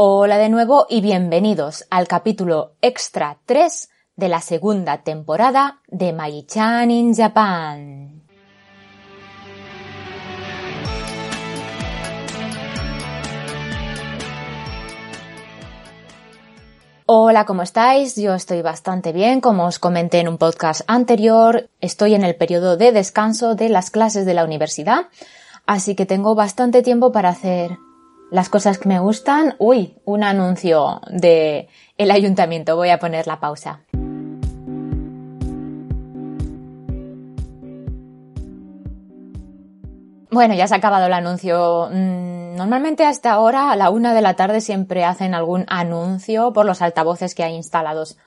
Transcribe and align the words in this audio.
Hola 0.00 0.38
de 0.38 0.48
nuevo 0.48 0.86
y 0.88 1.00
bienvenidos 1.00 1.84
al 1.90 2.06
capítulo 2.06 2.76
extra 2.82 3.40
3 3.46 3.88
de 4.14 4.28
la 4.28 4.40
segunda 4.40 5.02
temporada 5.02 5.80
de 5.88 6.12
Mai-chan 6.12 6.88
in 6.92 7.16
Japan. 7.16 8.22
Hola, 17.06 17.44
¿cómo 17.44 17.62
estáis? 17.62 18.14
Yo 18.14 18.34
estoy 18.34 18.62
bastante 18.62 19.10
bien, 19.10 19.40
como 19.40 19.66
os 19.66 19.80
comenté 19.80 20.20
en 20.20 20.28
un 20.28 20.38
podcast 20.38 20.82
anterior, 20.86 21.70
estoy 21.80 22.14
en 22.14 22.22
el 22.22 22.36
periodo 22.36 22.76
de 22.76 22.92
descanso 22.92 23.56
de 23.56 23.68
las 23.68 23.90
clases 23.90 24.24
de 24.26 24.34
la 24.34 24.44
universidad, 24.44 25.08
así 25.66 25.96
que 25.96 26.06
tengo 26.06 26.36
bastante 26.36 26.82
tiempo 26.82 27.10
para 27.10 27.30
hacer 27.30 27.78
las 28.30 28.48
cosas 28.48 28.78
que 28.78 28.88
me 28.88 28.98
gustan. 28.98 29.54
Uy, 29.58 29.96
un 30.04 30.22
anuncio 30.22 31.00
de 31.10 31.68
el 31.96 32.10
ayuntamiento. 32.10 32.76
Voy 32.76 32.90
a 32.90 32.98
poner 32.98 33.26
la 33.26 33.40
pausa. 33.40 33.80
Bueno, 40.30 40.54
ya 40.54 40.66
se 40.68 40.74
ha 40.74 40.76
acabado 40.76 41.06
el 41.06 41.12
anuncio. 41.14 41.88
Mm, 41.90 42.56
normalmente 42.56 43.04
hasta 43.04 43.32
ahora, 43.32 43.70
a 43.70 43.76
la 43.76 43.90
una 43.90 44.12
de 44.12 44.20
la 44.20 44.34
tarde, 44.34 44.60
siempre 44.60 45.04
hacen 45.04 45.34
algún 45.34 45.64
anuncio 45.68 46.52
por 46.52 46.66
los 46.66 46.82
altavoces 46.82 47.34
que 47.34 47.44
hay 47.44 47.54
instalados 47.54 48.18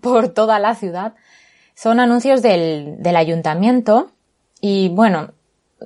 por 0.00 0.30
toda 0.30 0.58
la 0.58 0.74
ciudad. 0.74 1.14
Son 1.74 2.00
anuncios 2.00 2.42
del, 2.42 2.96
del 3.02 3.16
ayuntamiento 3.16 4.10
y 4.60 4.88
bueno, 4.90 5.32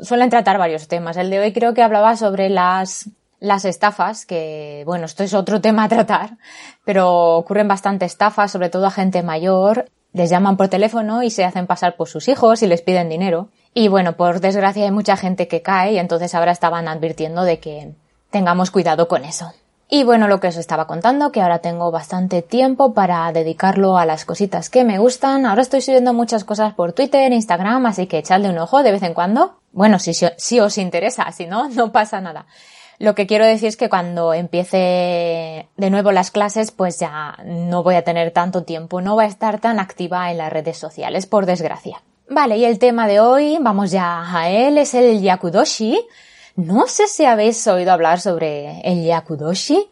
suelen 0.02 0.30
tratar 0.30 0.58
varios 0.58 0.88
temas. 0.88 1.16
El 1.16 1.30
de 1.30 1.40
hoy 1.40 1.52
creo 1.52 1.74
que 1.74 1.82
hablaba 1.82 2.16
sobre 2.16 2.48
las 2.50 3.10
las 3.44 3.64
estafas, 3.64 4.24
que 4.26 4.82
bueno, 4.86 5.04
esto 5.04 5.22
es 5.22 5.34
otro 5.34 5.60
tema 5.60 5.84
a 5.84 5.88
tratar, 5.88 6.38
pero 6.84 7.36
ocurren 7.36 7.68
bastante 7.68 8.06
estafas, 8.06 8.50
sobre 8.50 8.70
todo 8.70 8.86
a 8.86 8.90
gente 8.90 9.22
mayor, 9.22 9.86
les 10.12 10.30
llaman 10.30 10.56
por 10.56 10.68
teléfono 10.68 11.22
y 11.22 11.30
se 11.30 11.44
hacen 11.44 11.66
pasar 11.66 11.96
por 11.96 12.08
sus 12.08 12.28
hijos 12.28 12.62
y 12.62 12.66
les 12.66 12.82
piden 12.82 13.08
dinero. 13.08 13.48
Y 13.74 13.88
bueno, 13.88 14.16
por 14.16 14.40
desgracia 14.40 14.84
hay 14.84 14.90
mucha 14.90 15.16
gente 15.16 15.46
que 15.48 15.60
cae 15.60 15.92
y 15.92 15.98
entonces 15.98 16.34
ahora 16.34 16.52
estaban 16.52 16.88
advirtiendo 16.88 17.42
de 17.42 17.58
que 17.58 17.92
tengamos 18.30 18.70
cuidado 18.70 19.08
con 19.08 19.24
eso. 19.24 19.52
Y 19.88 20.04
bueno, 20.04 20.26
lo 20.26 20.40
que 20.40 20.48
os 20.48 20.56
estaba 20.56 20.86
contando, 20.86 21.30
que 21.30 21.42
ahora 21.42 21.58
tengo 21.58 21.90
bastante 21.90 22.40
tiempo 22.40 22.94
para 22.94 23.30
dedicarlo 23.32 23.98
a 23.98 24.06
las 24.06 24.24
cositas 24.24 24.70
que 24.70 24.84
me 24.84 24.98
gustan. 24.98 25.44
Ahora 25.44 25.62
estoy 25.62 25.82
subiendo 25.82 26.14
muchas 26.14 26.44
cosas 26.44 26.72
por 26.72 26.94
Twitter, 26.94 27.30
Instagram, 27.32 27.84
así 27.86 28.06
que 28.06 28.18
echadle 28.18 28.48
un 28.48 28.58
ojo 28.58 28.82
de 28.82 28.92
vez 28.92 29.02
en 29.02 29.12
cuando. 29.12 29.58
Bueno, 29.72 29.98
si, 29.98 30.14
si 30.14 30.60
os 30.60 30.78
interesa, 30.78 31.30
si 31.32 31.46
no, 31.46 31.68
no 31.70 31.92
pasa 31.92 32.20
nada. 32.20 32.46
Lo 32.98 33.14
que 33.14 33.26
quiero 33.26 33.44
decir 33.44 33.68
es 33.68 33.76
que 33.76 33.88
cuando 33.88 34.34
empiece 34.34 35.68
de 35.76 35.90
nuevo 35.90 36.12
las 36.12 36.30
clases, 36.30 36.70
pues 36.70 36.98
ya 36.98 37.36
no 37.44 37.82
voy 37.82 37.96
a 37.96 38.04
tener 38.04 38.30
tanto 38.30 38.62
tiempo, 38.62 39.00
no 39.00 39.14
voy 39.14 39.24
a 39.24 39.28
estar 39.28 39.60
tan 39.60 39.78
activa 39.78 40.30
en 40.30 40.38
las 40.38 40.52
redes 40.52 40.78
sociales, 40.78 41.26
por 41.26 41.46
desgracia. 41.46 42.02
Vale, 42.28 42.56
y 42.56 42.64
el 42.64 42.78
tema 42.78 43.06
de 43.06 43.20
hoy, 43.20 43.58
vamos 43.60 43.90
ya 43.90 44.22
a 44.34 44.48
él, 44.48 44.78
es 44.78 44.94
el 44.94 45.20
Yakudoshi. 45.20 46.00
No 46.56 46.86
sé 46.86 47.06
si 47.08 47.24
habéis 47.24 47.66
oído 47.66 47.92
hablar 47.92 48.20
sobre 48.20 48.80
el 48.82 49.04
Yakudoshi, 49.04 49.88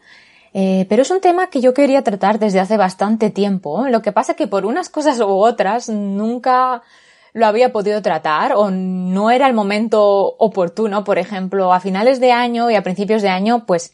eh, 0.53 0.85
pero 0.87 1.01
es 1.01 1.11
un 1.11 1.19
tema 1.19 1.47
que 1.47 1.61
yo 1.61 1.73
quería 1.73 2.03
tratar 2.03 2.39
desde 2.39 2.59
hace 2.59 2.77
bastante 2.77 3.29
tiempo. 3.29 3.87
Lo 3.87 4.01
que 4.01 4.11
pasa 4.11 4.35
que 4.35 4.47
por 4.47 4.65
unas 4.65 4.89
cosas 4.89 5.19
u 5.19 5.27
otras 5.27 5.89
nunca 5.89 6.81
lo 7.33 7.47
había 7.47 7.71
podido 7.71 8.01
tratar 8.01 8.53
o 8.53 8.71
no 8.71 9.31
era 9.31 9.47
el 9.47 9.53
momento 9.53 10.03
oportuno. 10.37 11.03
Por 11.03 11.17
ejemplo, 11.17 11.73
a 11.73 11.79
finales 11.79 12.19
de 12.19 12.31
año 12.31 12.69
y 12.69 12.75
a 12.75 12.83
principios 12.83 13.21
de 13.21 13.29
año, 13.29 13.65
pues 13.65 13.93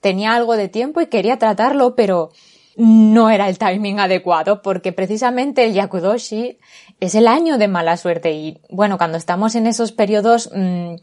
tenía 0.00 0.34
algo 0.34 0.56
de 0.56 0.68
tiempo 0.68 1.00
y 1.00 1.06
quería 1.06 1.38
tratarlo, 1.38 1.94
pero 1.94 2.32
no 2.76 3.30
era 3.30 3.48
el 3.48 3.58
timing 3.58 4.00
adecuado 4.00 4.62
porque 4.62 4.92
precisamente 4.92 5.64
el 5.64 5.74
Yakudoshi 5.74 6.58
es 6.98 7.14
el 7.14 7.28
año 7.28 7.58
de 7.58 7.68
mala 7.68 7.96
suerte 7.96 8.32
y 8.32 8.60
bueno, 8.70 8.96
cuando 8.96 9.18
estamos 9.18 9.54
en 9.54 9.66
esos 9.66 9.92
periodos 9.92 10.50
mmm, 10.54 10.94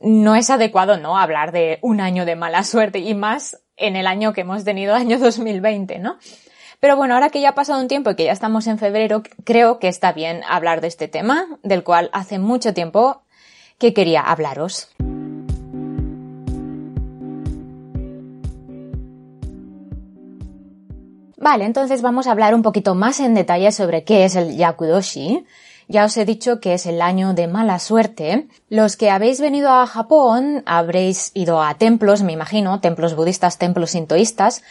no 0.00 0.36
es 0.36 0.50
adecuado 0.50 0.96
no 0.98 1.18
hablar 1.18 1.52
de 1.52 1.78
un 1.82 2.00
año 2.00 2.24
de 2.24 2.36
mala 2.36 2.62
suerte 2.64 3.00
y 3.00 3.14
más 3.14 3.60
en 3.76 3.96
el 3.96 4.06
año 4.06 4.32
que 4.32 4.42
hemos 4.42 4.64
tenido, 4.64 4.94
año 4.94 5.18
2020, 5.18 5.98
¿no? 5.98 6.18
Pero 6.80 6.96
bueno, 6.96 7.14
ahora 7.14 7.28
que 7.28 7.42
ya 7.42 7.50
ha 7.50 7.54
pasado 7.54 7.80
un 7.80 7.88
tiempo 7.88 8.10
y 8.10 8.16
que 8.16 8.24
ya 8.24 8.32
estamos 8.32 8.66
en 8.66 8.78
febrero, 8.78 9.22
creo 9.44 9.78
que 9.78 9.88
está 9.88 10.12
bien 10.12 10.40
hablar 10.48 10.80
de 10.80 10.88
este 10.88 11.08
tema, 11.08 11.46
del 11.62 11.84
cual 11.84 12.08
hace 12.14 12.38
mucho 12.38 12.72
tiempo 12.72 13.22
que 13.76 13.92
quería 13.92 14.22
hablaros. 14.22 14.88
Vale, 21.36 21.64
entonces 21.64 22.02
vamos 22.02 22.26
a 22.26 22.32
hablar 22.32 22.54
un 22.54 22.62
poquito 22.62 22.94
más 22.94 23.20
en 23.20 23.34
detalle 23.34 23.72
sobre 23.72 24.04
qué 24.04 24.24
es 24.24 24.36
el 24.36 24.56
Yakudoshi. 24.56 25.44
Ya 25.88 26.04
os 26.04 26.16
he 26.16 26.24
dicho 26.24 26.60
que 26.60 26.74
es 26.74 26.86
el 26.86 27.02
año 27.02 27.34
de 27.34 27.48
mala 27.48 27.78
suerte. 27.78 28.46
Los 28.68 28.96
que 28.96 29.10
habéis 29.10 29.40
venido 29.40 29.70
a 29.70 29.86
Japón 29.86 30.62
habréis 30.64 31.32
ido 31.34 31.62
a 31.62 31.74
templos, 31.74 32.22
me 32.22 32.32
imagino, 32.32 32.80
templos 32.80 33.16
budistas, 33.16 33.58
templos 33.58 33.90
sintoístas, 33.90 34.62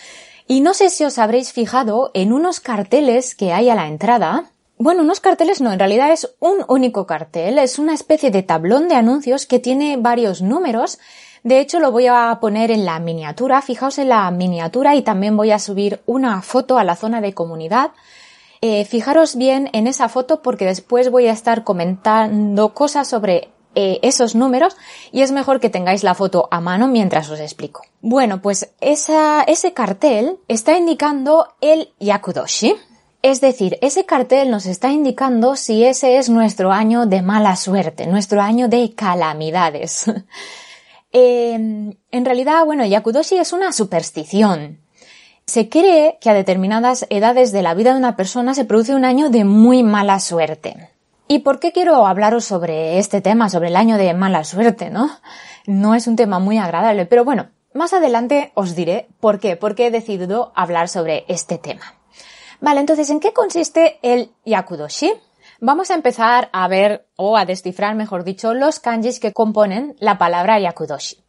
y 0.49 0.61
no 0.61 0.73
sé 0.73 0.89
si 0.89 1.05
os 1.05 1.19
habréis 1.19 1.53
fijado 1.53 2.09
en 2.15 2.33
unos 2.33 2.59
carteles 2.59 3.35
que 3.35 3.53
hay 3.53 3.69
a 3.69 3.75
la 3.75 3.87
entrada. 3.87 4.45
Bueno, 4.79 5.03
unos 5.03 5.19
carteles 5.19 5.61
no, 5.61 5.71
en 5.71 5.77
realidad 5.77 6.11
es 6.11 6.35
un 6.39 6.65
único 6.67 7.05
cartel, 7.05 7.59
es 7.59 7.77
una 7.77 7.93
especie 7.93 8.31
de 8.31 8.41
tablón 8.41 8.87
de 8.87 8.95
anuncios 8.95 9.45
que 9.45 9.59
tiene 9.59 9.97
varios 9.97 10.41
números. 10.41 10.97
De 11.43 11.59
hecho, 11.59 11.79
lo 11.79 11.91
voy 11.91 12.07
a 12.07 12.35
poner 12.41 12.71
en 12.71 12.83
la 12.83 12.99
miniatura, 12.99 13.61
fijaos 13.61 13.99
en 13.99 14.09
la 14.09 14.31
miniatura 14.31 14.95
y 14.95 15.03
también 15.03 15.37
voy 15.37 15.51
a 15.51 15.59
subir 15.59 16.01
una 16.07 16.41
foto 16.41 16.79
a 16.79 16.83
la 16.83 16.95
zona 16.95 17.21
de 17.21 17.35
comunidad. 17.35 17.91
Eh, 18.61 18.85
fijaros 18.85 19.35
bien 19.35 19.69
en 19.73 19.85
esa 19.85 20.09
foto 20.09 20.41
porque 20.41 20.65
después 20.65 21.11
voy 21.11 21.27
a 21.27 21.31
estar 21.31 21.63
comentando 21.63 22.73
cosas 22.73 23.07
sobre 23.07 23.49
eh, 23.75 23.99
esos 24.01 24.33
números 24.33 24.75
y 25.11 25.21
es 25.21 25.31
mejor 25.31 25.59
que 25.59 25.69
tengáis 25.69 26.03
la 26.03 26.15
foto 26.15 26.47
a 26.51 26.59
mano 26.59 26.87
mientras 26.87 27.29
os 27.29 27.39
explico. 27.39 27.81
Bueno, 28.01 28.41
pues 28.41 28.71
ese 28.81 29.73
cartel 29.73 30.39
está 30.47 30.77
indicando 30.77 31.53
el 31.61 31.93
Yakudoshi. 31.99 32.75
Es 33.21 33.41
decir, 33.41 33.77
ese 33.81 34.05
cartel 34.05 34.49
nos 34.49 34.65
está 34.65 34.91
indicando 34.91 35.55
si 35.55 35.83
ese 35.83 36.17
es 36.17 36.29
nuestro 36.29 36.71
año 36.71 37.05
de 37.05 37.21
mala 37.21 37.55
suerte, 37.57 38.07
nuestro 38.07 38.41
año 38.41 38.69
de 38.69 38.95
calamidades. 38.95 40.05
eh, 41.11 41.53
en 41.53 42.25
realidad, 42.25 42.65
bueno, 42.65 42.85
Yakudoshi 42.85 43.37
es 43.37 43.53
una 43.53 43.73
superstición. 43.73 44.79
Se 45.45 45.67
cree 45.67 46.17
que 46.21 46.29
a 46.29 46.33
determinadas 46.33 47.07
edades 47.09 47.51
de 47.51 47.61
la 47.61 47.73
vida 47.73 47.91
de 47.91 47.97
una 47.97 48.15
persona 48.15 48.53
se 48.53 48.65
produce 48.65 48.95
un 48.95 49.03
año 49.03 49.29
de 49.29 49.43
muy 49.43 49.83
mala 49.83 50.19
suerte. 50.19 50.89
¿Y 51.31 51.39
por 51.39 51.59
qué 51.59 51.71
quiero 51.71 52.07
hablaros 52.07 52.43
sobre 52.43 52.97
este 52.97 53.21
tema, 53.21 53.49
sobre 53.49 53.67
el 53.67 53.75
año 53.75 53.99
de 53.99 54.15
mala 54.15 54.43
suerte, 54.43 54.89
no? 54.89 55.11
No 55.67 55.93
es 55.93 56.07
un 56.07 56.15
tema 56.15 56.39
muy 56.39 56.57
agradable, 56.57 57.05
pero 57.05 57.23
bueno, 57.23 57.51
más 57.71 57.93
adelante 57.93 58.51
os 58.55 58.73
diré 58.73 59.09
por 59.19 59.39
qué, 59.39 59.55
por 59.55 59.75
qué 59.75 59.85
he 59.85 59.91
decidido 59.91 60.51
hablar 60.55 60.89
sobre 60.89 61.25
este 61.27 61.59
tema. 61.59 61.93
Vale, 62.61 62.79
entonces, 62.79 63.11
¿en 63.11 63.19
qué 63.19 63.31
consiste 63.31 63.99
el 64.01 64.31
Yakudoshi? 64.43 65.13
Vamos 65.59 65.91
a 65.91 65.93
empezar 65.93 66.49
a 66.51 66.67
ver, 66.67 67.05
o 67.15 67.37
a 67.37 67.45
descifrar, 67.45 67.93
mejor 67.93 68.23
dicho, 68.23 68.55
los 68.55 68.79
kanjis 68.79 69.19
que 69.19 69.31
componen 69.31 69.95
la 69.99 70.17
palabra 70.17 70.59
Yakudoshi. 70.59 71.23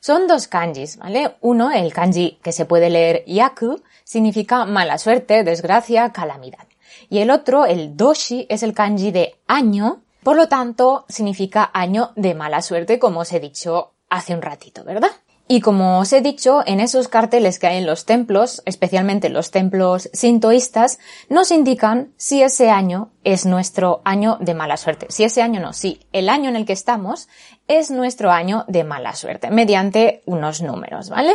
Son 0.00 0.28
dos 0.28 0.48
kanjis, 0.48 0.96
¿vale? 0.96 1.36
Uno, 1.42 1.70
el 1.70 1.92
kanji 1.92 2.38
que 2.42 2.52
se 2.52 2.64
puede 2.64 2.88
leer 2.88 3.22
Yaku, 3.26 3.82
significa 4.02 4.64
mala 4.64 4.96
suerte, 4.96 5.44
desgracia, 5.44 6.10
calamidad. 6.10 6.71
Y 7.08 7.18
el 7.18 7.30
otro, 7.30 7.66
el 7.66 7.96
doshi, 7.96 8.46
es 8.48 8.62
el 8.62 8.74
kanji 8.74 9.10
de 9.10 9.36
año, 9.46 10.02
por 10.22 10.36
lo 10.36 10.48
tanto 10.48 11.04
significa 11.08 11.70
año 11.72 12.12
de 12.16 12.34
mala 12.34 12.62
suerte, 12.62 12.98
como 12.98 13.20
os 13.20 13.32
he 13.32 13.40
dicho 13.40 13.92
hace 14.08 14.34
un 14.34 14.42
ratito, 14.42 14.84
¿verdad? 14.84 15.10
Y 15.48 15.60
como 15.60 15.98
os 15.98 16.12
he 16.12 16.20
dicho, 16.20 16.62
en 16.64 16.80
esos 16.80 17.08
carteles 17.08 17.58
que 17.58 17.66
hay 17.66 17.78
en 17.78 17.86
los 17.86 18.06
templos, 18.06 18.62
especialmente 18.64 19.28
los 19.28 19.50
templos 19.50 20.08
sintoístas, 20.12 20.98
nos 21.28 21.50
indican 21.50 22.12
si 22.16 22.42
ese 22.42 22.70
año 22.70 23.10
es 23.24 23.44
nuestro 23.44 24.00
año 24.04 24.38
de 24.40 24.54
mala 24.54 24.76
suerte. 24.76 25.06
Si 25.10 25.24
ese 25.24 25.42
año 25.42 25.60
no, 25.60 25.72
si 25.72 26.00
el 26.12 26.28
año 26.28 26.48
en 26.48 26.56
el 26.56 26.64
que 26.64 26.72
estamos 26.72 27.28
es 27.68 27.90
nuestro 27.90 28.30
año 28.30 28.64
de 28.68 28.84
mala 28.84 29.14
suerte, 29.14 29.50
mediante 29.50 30.22
unos 30.26 30.62
números, 30.62 31.10
¿vale? 31.10 31.34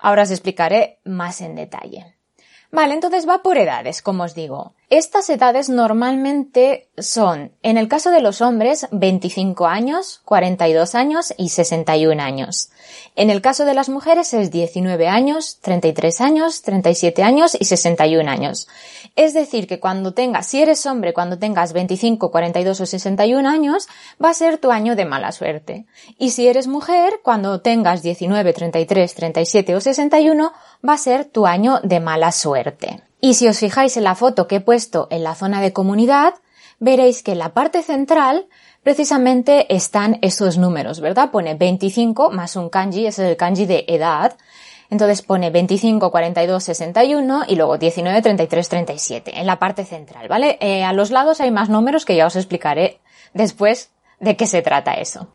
Ahora 0.00 0.22
os 0.22 0.30
explicaré 0.30 1.00
más 1.04 1.40
en 1.40 1.54
detalle. 1.54 2.14
Vale, 2.74 2.94
entonces 2.94 3.28
va 3.28 3.42
por 3.42 3.58
edades, 3.58 4.00
como 4.00 4.22
os 4.24 4.34
digo. 4.34 4.72
Estas 4.88 5.28
edades 5.28 5.68
normalmente 5.68 6.88
son, 6.96 7.52
en 7.62 7.76
el 7.76 7.86
caso 7.86 8.10
de 8.10 8.22
los 8.22 8.40
hombres, 8.40 8.88
25 8.92 9.66
años, 9.66 10.22
42 10.24 10.94
años 10.94 11.34
y 11.36 11.50
61 11.50 12.22
años. 12.22 12.70
En 13.14 13.28
el 13.28 13.42
caso 13.42 13.66
de 13.66 13.74
las 13.74 13.90
mujeres 13.90 14.32
es 14.32 14.50
19 14.50 15.06
años, 15.06 15.58
33 15.60 16.22
años, 16.22 16.62
37 16.62 17.22
años 17.22 17.54
y 17.60 17.66
61 17.66 18.30
años. 18.30 18.68
Es 19.14 19.34
decir, 19.34 19.66
que 19.66 19.78
cuando 19.78 20.14
tengas, 20.14 20.46
si 20.46 20.62
eres 20.62 20.86
hombre, 20.86 21.12
cuando 21.12 21.38
tengas 21.38 21.72
25, 21.72 22.30
42 22.30 22.80
o 22.80 22.86
61 22.86 23.48
años, 23.48 23.88
va 24.22 24.30
a 24.30 24.34
ser 24.34 24.56
tu 24.58 24.70
año 24.70 24.96
de 24.96 25.04
mala 25.04 25.32
suerte. 25.32 25.84
Y 26.18 26.30
si 26.30 26.48
eres 26.48 26.66
mujer, 26.66 27.20
cuando 27.22 27.60
tengas 27.60 28.02
19, 28.02 28.52
33, 28.52 29.14
37 29.14 29.76
o 29.76 29.80
61, 29.80 30.52
va 30.86 30.92
a 30.94 30.98
ser 30.98 31.26
tu 31.26 31.46
año 31.46 31.80
de 31.82 32.00
mala 32.00 32.32
suerte. 32.32 33.02
Y 33.20 33.34
si 33.34 33.48
os 33.48 33.58
fijáis 33.58 33.96
en 33.96 34.04
la 34.04 34.14
foto 34.14 34.48
que 34.48 34.56
he 34.56 34.60
puesto 34.60 35.08
en 35.10 35.22
la 35.22 35.34
zona 35.34 35.60
de 35.60 35.72
comunidad, 35.72 36.34
veréis 36.80 37.22
que 37.22 37.32
en 37.32 37.38
la 37.38 37.54
parte 37.54 37.82
central 37.82 38.46
precisamente 38.82 39.72
están 39.74 40.18
esos 40.22 40.58
números, 40.58 41.00
¿verdad? 41.00 41.30
Pone 41.30 41.54
25 41.54 42.30
más 42.30 42.56
un 42.56 42.68
kanji, 42.68 43.06
ese 43.06 43.24
es 43.24 43.30
el 43.30 43.36
kanji 43.36 43.66
de 43.66 43.84
edad. 43.88 44.36
Entonces 44.92 45.22
pone 45.22 45.48
25, 45.48 46.10
42, 46.10 46.64
61 46.64 47.44
y 47.48 47.56
luego 47.56 47.78
19, 47.78 48.20
33, 48.20 48.68
37 48.68 49.40
en 49.40 49.46
la 49.46 49.58
parte 49.58 49.86
central, 49.86 50.28
¿vale? 50.28 50.58
Eh, 50.60 50.84
a 50.84 50.92
los 50.92 51.10
lados 51.10 51.40
hay 51.40 51.50
más 51.50 51.70
números 51.70 52.04
que 52.04 52.14
ya 52.14 52.26
os 52.26 52.36
explicaré 52.36 53.00
después 53.32 53.90
de 54.20 54.36
qué 54.36 54.46
se 54.46 54.60
trata 54.60 54.92
eso. 54.92 55.28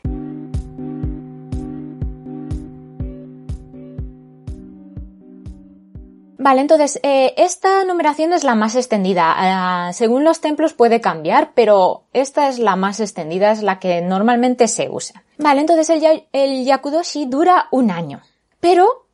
Vale, 6.37 6.61
entonces, 6.61 6.99
eh, 7.01 7.33
esta 7.37 7.83
numeración 7.83 8.33
es 8.33 8.43
la 8.43 8.53
más 8.53 8.75
extendida. 8.75 9.33
Ah, 9.35 9.91
según 9.91 10.23
los 10.23 10.39
templos 10.39 10.73
puede 10.73 11.01
cambiar, 11.01 11.53
pero 11.55 12.03
esta 12.13 12.47
es 12.47 12.59
la 12.59 12.75
más 12.75 12.99
extendida, 12.99 13.49
es 13.53 13.63
la 13.63 13.79
que 13.79 14.01
normalmente 14.01 14.67
se 14.67 14.87
usa. 14.87 15.23
Vale, 15.39 15.61
entonces 15.61 15.89
el, 15.89 16.27
el 16.31 16.63
Yakudoshi 16.63 17.25
dura 17.25 17.69
un 17.71 17.89
año. 17.89 18.21
Pero, 18.59 19.06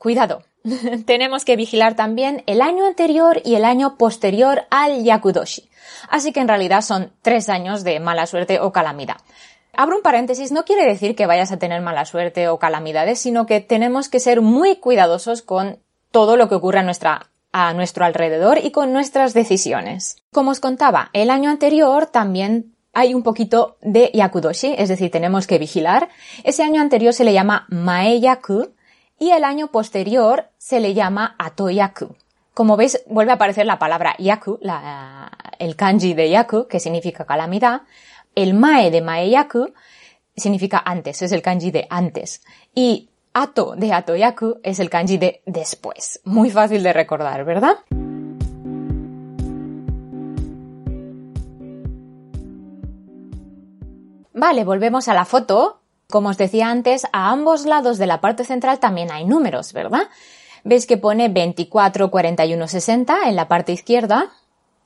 cuidado, 0.00 0.42
tenemos 1.04 1.44
que 1.44 1.56
vigilar 1.56 1.94
también 1.94 2.42
el 2.46 2.62
año 2.62 2.86
anterior 2.86 3.40
y 3.44 3.54
el 3.54 3.66
año 3.66 3.98
posterior 3.98 4.62
al 4.70 5.04
Yakudoshi. 5.04 5.68
Así 6.08 6.32
que 6.32 6.40
en 6.40 6.48
realidad 6.48 6.80
son 6.80 7.12
tres 7.20 7.50
años 7.50 7.84
de 7.84 8.00
mala 8.00 8.26
suerte 8.26 8.60
o 8.60 8.72
calamidad. 8.72 9.18
Abro 9.74 9.96
un 9.96 10.02
paréntesis, 10.02 10.52
no 10.52 10.64
quiere 10.64 10.86
decir 10.86 11.14
que 11.14 11.26
vayas 11.26 11.52
a 11.52 11.58
tener 11.58 11.82
mala 11.82 12.06
suerte 12.06 12.48
o 12.48 12.58
calamidades, 12.58 13.18
sino 13.20 13.44
que 13.44 13.60
tenemos 13.60 14.08
que 14.08 14.20
ser 14.20 14.40
muy 14.40 14.76
cuidadosos 14.76 15.42
con 15.42 15.78
todo 16.10 16.36
lo 16.36 16.48
que 16.48 16.56
ocurre 16.56 16.80
a, 17.52 17.74
nuestro 17.74 18.04
alrededor 18.04 18.58
y 18.62 18.70
con 18.70 18.92
nuestras 18.92 19.34
decisiones. 19.34 20.16
Como 20.32 20.50
os 20.50 20.60
contaba, 20.60 21.10
el 21.12 21.30
año 21.30 21.50
anterior 21.50 22.06
también 22.06 22.74
hay 22.94 23.14
un 23.14 23.22
poquito 23.22 23.76
de 23.82 24.10
yakudoshi, 24.14 24.74
es 24.78 24.88
decir, 24.88 25.10
tenemos 25.10 25.46
que 25.46 25.58
vigilar. 25.58 26.08
Ese 26.42 26.62
año 26.62 26.80
anterior 26.80 27.12
se 27.12 27.24
le 27.24 27.34
llama 27.34 27.66
maeyaku 27.68 28.70
y 29.20 29.30
el 29.32 29.44
año 29.44 29.68
posterior 29.68 30.48
se 30.56 30.80
le 30.80 30.94
llama 30.94 31.36
atoyaku. 31.38 32.16
Como 32.54 32.76
veis, 32.76 33.04
vuelve 33.06 33.32
a 33.32 33.34
aparecer 33.34 33.66
la 33.66 33.78
palabra 33.78 34.16
yaku, 34.18 34.58
el 35.58 35.76
kanji 35.76 36.14
de 36.14 36.30
yaku, 36.30 36.66
que 36.66 36.80
significa 36.80 37.26
calamidad. 37.26 37.82
El 38.34 38.54
mae 38.54 38.90
de 38.90 39.02
maeyaku 39.02 39.72
significa 40.34 40.82
antes, 40.84 41.20
es 41.20 41.32
el 41.32 41.42
kanji 41.42 41.70
de 41.70 41.86
antes. 41.90 42.42
Y 42.74 43.10
Ato 43.32 43.74
de 43.76 43.92
Atoyaku 43.92 44.58
es 44.62 44.80
el 44.80 44.88
kanji 44.88 45.18
de 45.18 45.42
después. 45.44 46.20
Muy 46.24 46.50
fácil 46.50 46.82
de 46.82 46.92
recordar, 46.92 47.44
¿verdad? 47.44 47.76
Vale, 54.32 54.64
volvemos 54.64 55.08
a 55.08 55.14
la 55.14 55.26
foto. 55.26 55.79
Como 56.10 56.28
os 56.28 56.36
decía 56.36 56.70
antes, 56.70 57.06
a 57.12 57.30
ambos 57.30 57.64
lados 57.64 57.98
de 57.98 58.06
la 58.06 58.20
parte 58.20 58.44
central 58.44 58.78
también 58.78 59.10
hay 59.10 59.24
números, 59.24 59.72
¿verdad? 59.72 60.08
Veis 60.64 60.86
que 60.86 60.96
pone 60.96 61.28
24, 61.28 62.10
41, 62.10 62.68
60 62.68 63.28
en 63.28 63.36
la 63.36 63.48
parte 63.48 63.72
izquierda, 63.72 64.30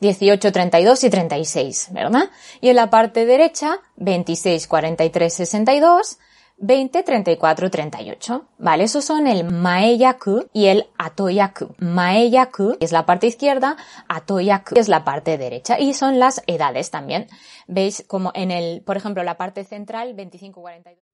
18, 0.01 0.53
32 0.53 1.05
y 1.05 1.11
36, 1.11 1.89
¿verdad? 1.93 2.31
Y 2.61 2.69
en 2.69 2.77
la 2.77 2.91
parte 2.91 3.25
derecha, 3.27 3.81
26, 3.97 4.69
43, 4.69 5.33
62, 5.33 6.19
20, 6.57 7.03
34, 7.03 7.71
38. 7.71 8.47
Vale, 8.59 8.85
esos 8.85 9.05
son 9.05 9.27
el 9.27 9.45
maeyaku 9.45 10.47
y 10.53 10.67
el 10.67 10.87
atoyaku. 10.99 11.75
Maeyaku 11.79 12.77
es 12.81 12.93
la 12.93 13.07
parte 13.07 13.27
izquierda, 13.27 13.77
atoyaku 14.09 14.79
es 14.79 14.89
la 14.89 15.05
parte 15.05 15.37
derecha 15.37 15.79
y 15.81 15.95
son 15.95 16.19
las 16.19 16.43
edades 16.47 16.91
también. 16.91 17.27
Veis 17.67 18.05
como 18.07 18.31
en 18.35 18.51
el, 18.51 18.83
por 18.83 18.97
ejemplo, 18.97 19.25
la 19.25 19.37
parte 19.37 19.65
central 19.65 20.15
25, 20.15 20.61
42. 20.61 21.14